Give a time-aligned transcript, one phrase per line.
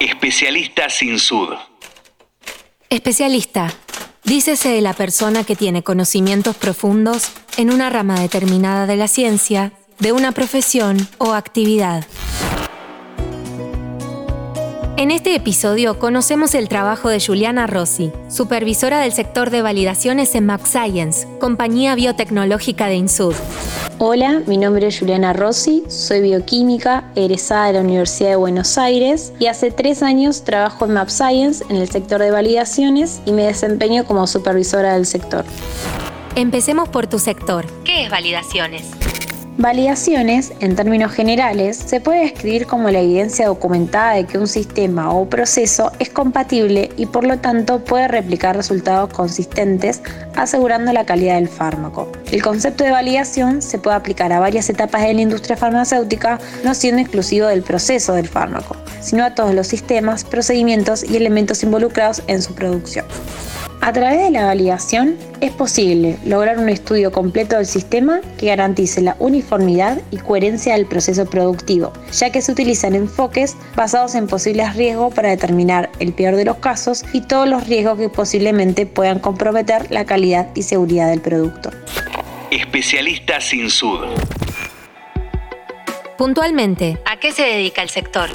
[0.00, 1.54] Especialista sin sud.
[2.90, 3.72] Especialista.
[4.24, 9.72] Dícese de la persona que tiene conocimientos profundos en una rama determinada de la ciencia,
[9.98, 12.04] de una profesión o actividad.
[14.98, 20.46] En este episodio conocemos el trabajo de Juliana Rossi, supervisora del sector de validaciones en
[20.46, 23.34] MapScience, compañía biotecnológica de INSUD.
[23.98, 29.34] Hola, mi nombre es Juliana Rossi, soy bioquímica, egresada de la Universidad de Buenos Aires
[29.38, 34.06] y hace tres años trabajo en MapScience en el sector de validaciones y me desempeño
[34.06, 35.44] como supervisora del sector.
[36.36, 37.66] Empecemos por tu sector.
[37.84, 38.86] ¿Qué es validaciones?
[39.58, 45.14] Validaciones, en términos generales, se puede describir como la evidencia documentada de que un sistema
[45.14, 50.02] o proceso es compatible y por lo tanto puede replicar resultados consistentes
[50.34, 52.12] asegurando la calidad del fármaco.
[52.30, 56.74] El concepto de validación se puede aplicar a varias etapas de la industria farmacéutica, no
[56.74, 62.22] siendo exclusivo del proceso del fármaco, sino a todos los sistemas, procedimientos y elementos involucrados
[62.26, 63.06] en su producción.
[63.80, 69.00] A través de la validación es posible lograr un estudio completo del sistema que garantice
[69.00, 74.74] la uniformidad y coherencia del proceso productivo, ya que se utilizan enfoques basados en posibles
[74.74, 79.20] riesgos para determinar el peor de los casos y todos los riesgos que posiblemente puedan
[79.20, 81.70] comprometer la calidad y seguridad del producto.
[82.50, 84.00] Especialista sin sud.
[86.16, 88.30] Puntualmente, ¿a qué se dedica el sector?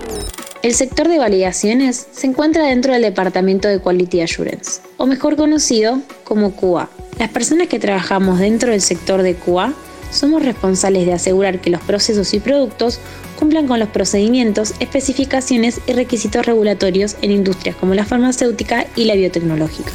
[0.63, 5.99] El sector de validaciones se encuentra dentro del Departamento de Quality Assurance, o mejor conocido
[6.23, 6.87] como QA.
[7.17, 9.73] Las personas que trabajamos dentro del sector de QA
[10.11, 12.99] somos responsables de asegurar que los procesos y productos
[13.39, 19.15] cumplan con los procedimientos, especificaciones y requisitos regulatorios en industrias como la farmacéutica y la
[19.15, 19.91] biotecnológica.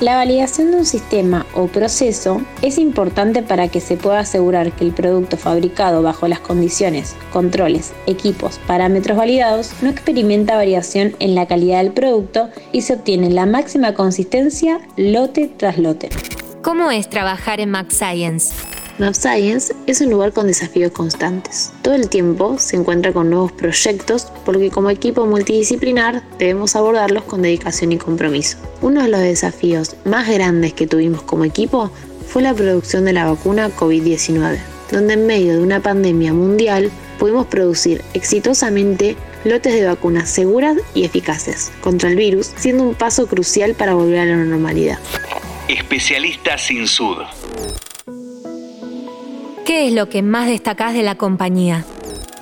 [0.00, 4.84] La validación de un sistema o proceso es importante para que se pueda asegurar que
[4.84, 11.46] el producto fabricado bajo las condiciones, controles, equipos, parámetros validados no experimenta variación en la
[11.46, 16.08] calidad del producto y se obtiene la máxima consistencia lote tras lote.
[16.62, 18.73] ¿Cómo es trabajar en Max Science?
[19.12, 21.72] Science es un lugar con desafíos constantes.
[21.82, 27.42] Todo el tiempo se encuentra con nuevos proyectos porque como equipo multidisciplinar debemos abordarlos con
[27.42, 28.56] dedicación y compromiso.
[28.82, 31.90] Uno de los desafíos más grandes que tuvimos como equipo
[32.28, 34.58] fue la producción de la vacuna COVID-19,
[34.92, 41.04] donde en medio de una pandemia mundial pudimos producir exitosamente lotes de vacunas seguras y
[41.04, 44.98] eficaces contra el virus, siendo un paso crucial para volver a la normalidad.
[45.68, 47.18] Especialista sin sud.
[49.74, 51.84] ¿Qué es lo que más destacás de la compañía?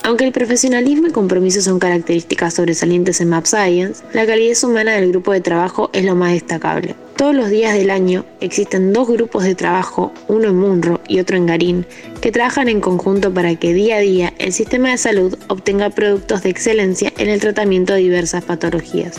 [0.03, 5.09] Aunque el profesionalismo y compromiso son características sobresalientes en Map Science, la calidad humana del
[5.09, 6.93] grupo de trabajo es lo más destacable.
[7.15, 11.37] Todos los días del año existen dos grupos de trabajo, uno en Munro y otro
[11.37, 11.85] en Garín,
[12.21, 16.41] que trabajan en conjunto para que día a día el sistema de salud obtenga productos
[16.41, 19.15] de excelencia en el tratamiento de diversas patologías.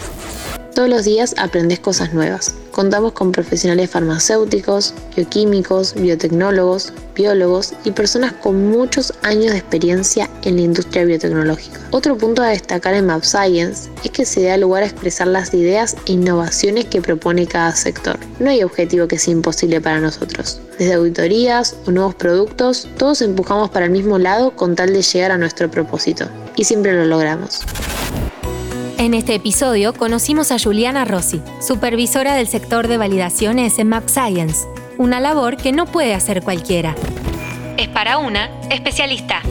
[0.74, 2.52] Todos los días aprendes cosas nuevas.
[2.72, 10.56] Contamos con profesionales farmacéuticos, bioquímicos, biotecnólogos, biólogos y personas con muchos años de experiencia en
[10.56, 11.78] la industria biotecnológica.
[11.92, 15.54] Otro punto a destacar en Map Science es que se da lugar a expresar las
[15.54, 17.93] ideas e innovaciones que propone cada sector.
[18.38, 20.60] No hay objetivo que sea imposible para nosotros.
[20.78, 25.30] Desde auditorías o nuevos productos, todos empujamos para el mismo lado con tal de llegar
[25.30, 26.26] a nuestro propósito.
[26.56, 27.62] Y siempre lo logramos.
[28.98, 34.66] En este episodio conocimos a Juliana Rossi, supervisora del sector de validaciones en Max Science,
[34.98, 36.94] una labor que no puede hacer cualquiera.
[37.76, 39.42] Es para una especialista.